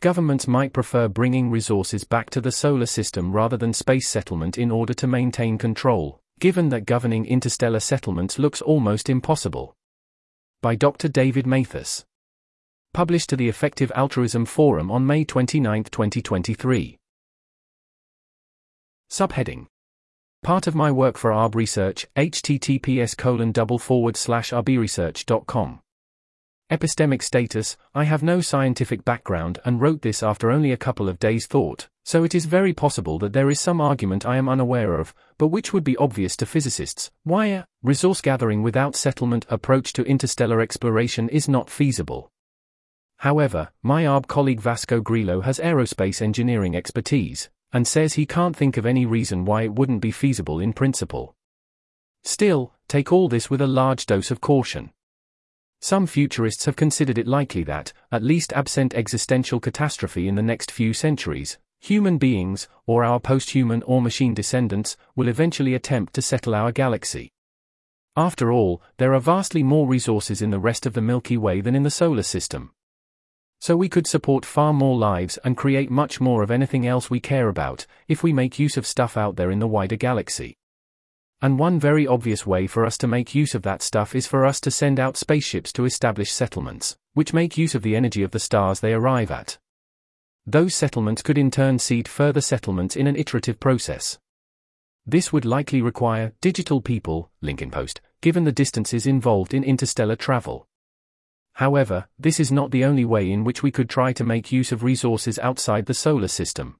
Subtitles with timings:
[0.00, 4.70] Governments might prefer bringing resources back to the solar system rather than space settlement in
[4.70, 9.74] order to maintain control, given that governing interstellar settlements looks almost impossible.
[10.62, 11.08] By Dr.
[11.08, 12.04] David Mathers.
[12.94, 16.96] Published to the Effective Altruism Forum on May 29, 2023.
[19.10, 19.66] Subheading
[20.44, 25.80] Part of my work for ARB Research, https colon double forward slash arbresearch.com.
[26.70, 31.18] Epistemic status I have no scientific background and wrote this after only a couple of
[31.18, 35.00] days' thought, so it is very possible that there is some argument I am unaware
[35.00, 37.10] of, but which would be obvious to physicists.
[37.24, 42.30] Why a resource gathering without settlement approach to interstellar exploration is not feasible.
[43.16, 48.76] However, my ARB colleague Vasco Grilo has aerospace engineering expertise, and says he can't think
[48.76, 51.34] of any reason why it wouldn't be feasible in principle.
[52.24, 54.90] Still, take all this with a large dose of caution.
[55.80, 60.70] Some futurists have considered it likely that, at least absent existential catastrophe in the next
[60.70, 66.54] few centuries, human beings, or our post-human or machine descendants, will eventually attempt to settle
[66.54, 67.30] our galaxy.
[68.16, 71.76] After all, there are vastly more resources in the rest of the Milky Way than
[71.76, 72.72] in the solar system.
[73.60, 77.20] So we could support far more lives and create much more of anything else we
[77.20, 80.56] care about, if we make use of stuff out there in the wider galaxy.
[81.40, 84.44] And one very obvious way for us to make use of that stuff is for
[84.44, 88.32] us to send out spaceships to establish settlements, which make use of the energy of
[88.32, 89.58] the stars they arrive at.
[90.46, 94.18] Those settlements could in turn seed further settlements in an iterative process.
[95.06, 100.16] This would likely require digital people, link in post, given the distances involved in interstellar
[100.16, 100.66] travel.
[101.52, 104.72] However, this is not the only way in which we could try to make use
[104.72, 106.78] of resources outside the solar system.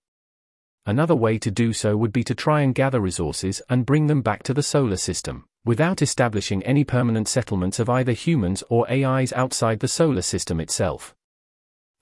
[0.89, 4.23] Another way to do so would be to try and gather resources and bring them
[4.23, 9.35] back to the solar system, without establishing any permanent settlements of either humans or AIs
[9.35, 11.15] outside the solar system itself.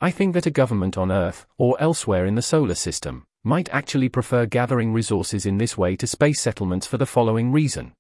[0.01, 4.09] I think that a government on Earth, or elsewhere in the solar system, might actually
[4.09, 7.93] prefer gathering resources in this way to space settlements for the following reason.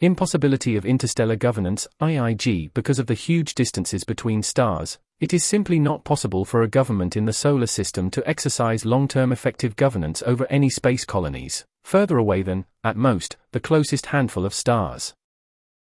[0.00, 5.78] Impossibility of interstellar governance, IIG, because of the huge distances between stars, it is simply
[5.78, 10.20] not possible for a government in the solar system to exercise long term effective governance
[10.26, 15.14] over any space colonies, further away than, at most, the closest handful of stars.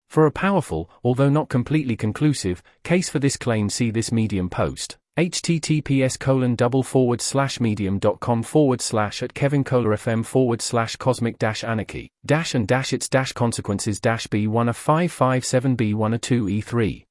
[0.07, 4.97] For a powerful, although not completely conclusive, case for this claim, see this Medium post.
[5.15, 11.37] Https colon double forward slash medium.com forward slash at Kevin Kohler FM forward slash cosmic
[11.37, 12.09] dash anarchy.
[12.25, 17.05] Dash and dash its dash consequences dash B1 a 557 B1 a 2 E3.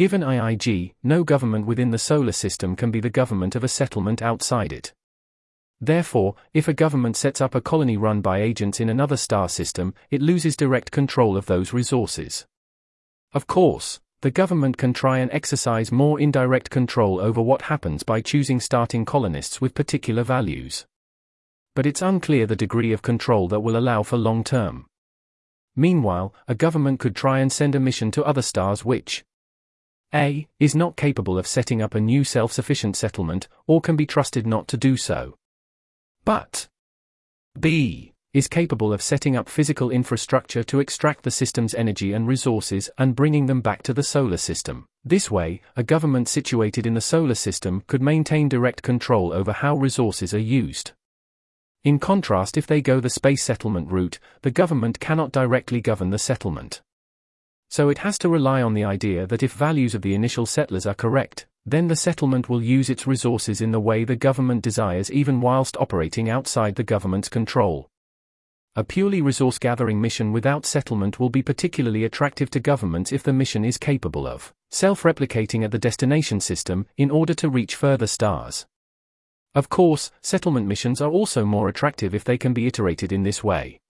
[0.00, 4.22] Given IIG, no government within the solar system can be the government of a settlement
[4.22, 4.94] outside it.
[5.78, 9.92] Therefore, if a government sets up a colony run by agents in another star system,
[10.10, 12.46] it loses direct control of those resources.
[13.34, 18.22] Of course, the government can try and exercise more indirect control over what happens by
[18.22, 20.86] choosing starting colonists with particular values.
[21.74, 24.86] But it's unclear the degree of control that will allow for long term.
[25.76, 29.24] Meanwhile, a government could try and send a mission to other stars which,
[30.12, 30.48] a.
[30.58, 34.46] is not capable of setting up a new self sufficient settlement, or can be trusted
[34.46, 35.36] not to do so.
[36.24, 36.68] But
[37.58, 38.12] B.
[38.34, 43.14] is capable of setting up physical infrastructure to extract the system's energy and resources and
[43.14, 44.86] bringing them back to the solar system.
[45.04, 49.76] This way, a government situated in the solar system could maintain direct control over how
[49.76, 50.92] resources are used.
[51.84, 56.18] In contrast, if they go the space settlement route, the government cannot directly govern the
[56.18, 56.82] settlement.
[57.70, 60.86] So it has to rely on the idea that if values of the initial settlers
[60.86, 65.08] are correct, then the settlement will use its resources in the way the government desires
[65.12, 67.88] even whilst operating outside the government's control.
[68.74, 73.32] A purely resource gathering mission without settlement will be particularly attractive to governments if the
[73.32, 78.08] mission is capable of self replicating at the destination system in order to reach further
[78.08, 78.66] stars.
[79.54, 83.44] Of course, settlement missions are also more attractive if they can be iterated in this
[83.44, 83.80] way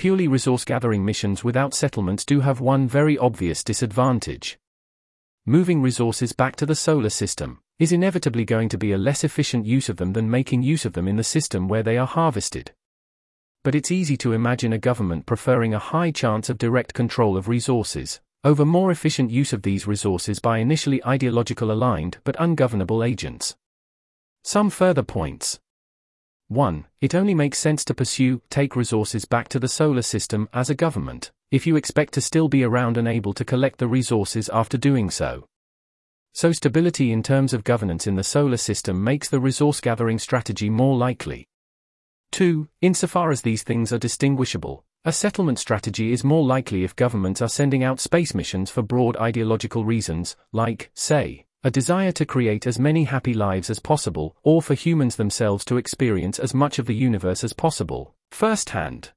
[0.00, 4.58] purely resource gathering missions without settlements do have one very obvious disadvantage.
[5.44, 9.66] Moving resources back to the solar system is inevitably going to be a less efficient
[9.66, 12.72] use of them than making use of them in the system where they are harvested.
[13.62, 17.46] But it's easy to imagine a government preferring a high chance of direct control of
[17.46, 23.54] resources over more efficient use of these resources by initially ideological aligned but ungovernable agents.
[24.44, 25.60] Some further points.
[26.50, 26.84] 1.
[27.00, 30.74] It only makes sense to pursue, take resources back to the solar system as a
[30.74, 34.76] government, if you expect to still be around and able to collect the resources after
[34.76, 35.46] doing so.
[36.32, 40.68] So, stability in terms of governance in the solar system makes the resource gathering strategy
[40.68, 41.46] more likely.
[42.32, 42.66] 2.
[42.80, 47.48] Insofar as these things are distinguishable, a settlement strategy is more likely if governments are
[47.48, 52.78] sending out space missions for broad ideological reasons, like, say, a desire to create as
[52.78, 56.94] many happy lives as possible, or for humans themselves to experience as much of the
[56.94, 59.12] universe as possible, firsthand.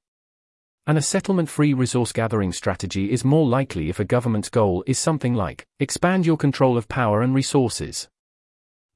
[0.86, 4.98] And a settlement free resource gathering strategy is more likely if a government's goal is
[4.98, 8.08] something like expand your control of power and resources.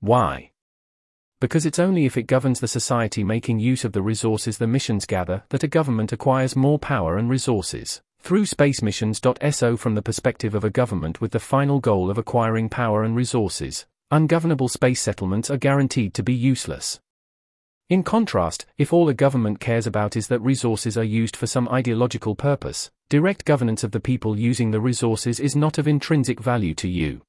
[0.01, 0.51] Why?
[1.41, 5.07] Because it's only if it governs the society making use of the resources the missions
[5.07, 8.03] gather that a government acquires more power and resources.
[8.29, 12.69] Through space missions.so from the perspective of a government with the final goal of acquiring
[12.69, 17.01] power and resources, ungovernable space settlements are guaranteed to be useless.
[17.89, 21.71] In contrast, if all a government cares about is that resources are used for some
[21.71, 26.75] ideological purpose, direct governance of the people using the resources is not of intrinsic value
[26.75, 27.23] to you.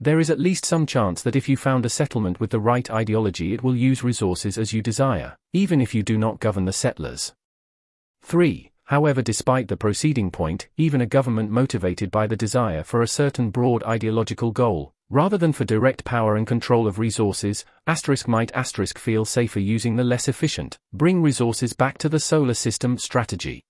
[0.00, 2.90] There is at least some chance that if you found a settlement with the right
[2.90, 6.72] ideology, it will use resources as you desire, even if you do not govern the
[6.72, 7.34] settlers.
[8.22, 8.72] 3.
[8.88, 13.48] However, despite the proceeding point, even a government motivated by the desire for a certain
[13.50, 18.98] broad ideological goal, Rather than for direct power and control of resources, asterisk might asterisk
[18.98, 23.64] feel safer using the less efficient, bring resources back to the solar system strategy.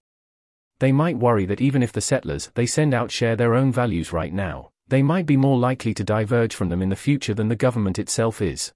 [0.80, 4.12] They might worry that even if the settlers they send out share their own values
[4.12, 7.48] right now, they might be more likely to diverge from them in the future than
[7.48, 8.72] the government itself is.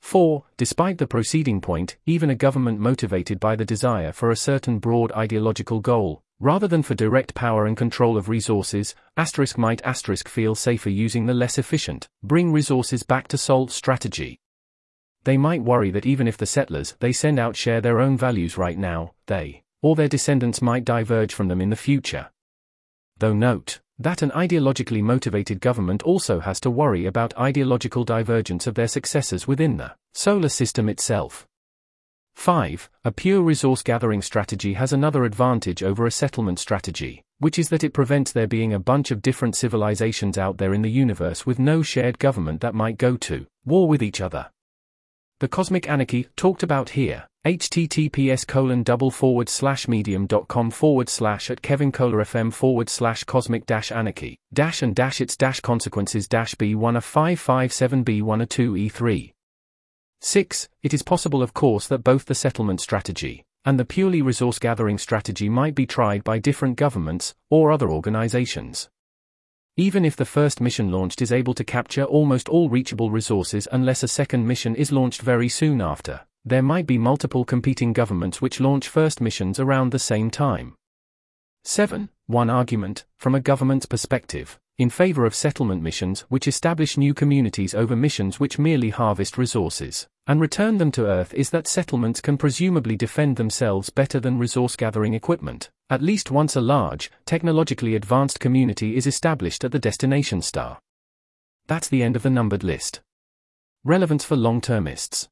[0.00, 0.44] 4.
[0.56, 5.12] Despite the proceeding point, even a government motivated by the desire for a certain broad
[5.12, 10.54] ideological goal, Rather than for direct power and control of resources, asterisk might asterisk feel
[10.54, 14.38] safer using the less efficient, bring resources back to Sol strategy.
[15.24, 18.56] They might worry that even if the settlers they send out share their own values
[18.56, 22.30] right now, they, or their descendants might diverge from them in the future.
[23.16, 28.74] Though note, that an ideologically motivated government also has to worry about ideological divergence of
[28.74, 31.46] their successors within the solar system itself.
[32.36, 32.88] 5.
[33.04, 37.82] A pure resource gathering strategy has another advantage over a settlement strategy, which is that
[37.82, 41.58] it prevents there being a bunch of different civilizations out there in the universe with
[41.58, 44.48] no shared government that might go to war with each other.
[45.40, 51.62] The cosmic anarchy, talked about here, https colon double forward slash medium.com forward slash at
[51.62, 56.56] Kevin Kohler FM forward slash cosmic dash anarchy, dash and dash its dash consequences dash
[56.56, 59.32] B1 a 557 B1 a 2 E3.
[60.20, 60.68] 6.
[60.82, 64.98] It is possible, of course, that both the settlement strategy and the purely resource gathering
[64.98, 68.88] strategy might be tried by different governments or other organizations.
[69.80, 74.02] Even if the first mission launched is able to capture almost all reachable resources unless
[74.02, 78.58] a second mission is launched very soon after, there might be multiple competing governments which
[78.58, 80.74] launch first missions around the same time.
[81.62, 82.08] 7.
[82.26, 87.72] One argument, from a government's perspective, in favor of settlement missions which establish new communities
[87.72, 92.36] over missions which merely harvest resources and return them to Earth is that settlements can
[92.36, 98.38] presumably defend themselves better than resource gathering equipment, at least once a large, technologically advanced
[98.38, 100.78] community is established at the destination star.
[101.66, 103.00] That's the end of the numbered list.
[103.84, 105.30] Relevance for long termists.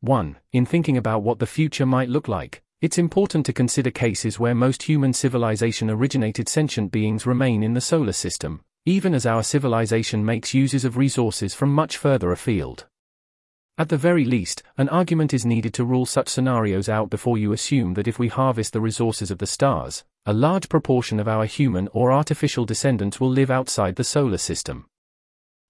[0.00, 0.36] 1.
[0.52, 4.54] In thinking about what the future might look like, it's important to consider cases where
[4.54, 10.22] most human civilization originated sentient beings remain in the solar system, even as our civilization
[10.22, 12.86] makes uses of resources from much further afield.
[13.78, 17.52] At the very least, an argument is needed to rule such scenarios out before you
[17.52, 21.46] assume that if we harvest the resources of the stars, a large proportion of our
[21.46, 24.86] human or artificial descendants will live outside the solar system.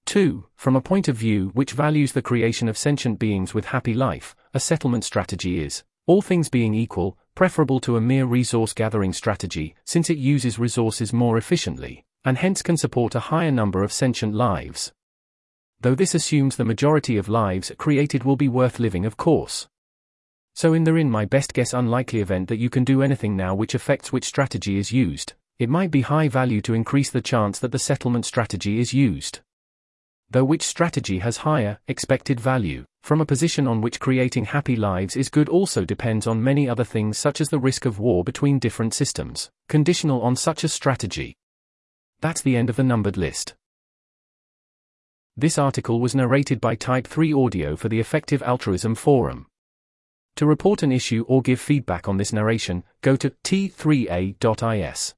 [0.07, 0.45] 2.
[0.57, 4.35] From a point of view which values the creation of sentient beings with happy life,
[4.53, 9.77] a settlement strategy is, all things being equal, preferable to a mere resource gathering strategy,
[9.85, 14.35] since it uses resources more efficiently, and hence can support a higher number of sentient
[14.35, 14.93] lives.
[15.83, 19.69] Though this assumes the majority of lives created will be worth living, of course.
[20.55, 23.55] So, in the in my best guess unlikely event that you can do anything now
[23.55, 27.59] which affects which strategy is used, it might be high value to increase the chance
[27.59, 29.41] that the settlement strategy is used
[30.33, 35.15] though which strategy has higher, expected value, from a position on which creating happy lives
[35.15, 38.59] is good also depends on many other things such as the risk of war between
[38.59, 41.37] different systems, conditional on such a strategy.
[42.21, 43.55] That's the end of the numbered list.
[45.37, 49.47] This article was narrated by Type 3 Audio for the Effective Altruism Forum.
[50.37, 55.15] To report an issue or give feedback on this narration, go to t3a.is.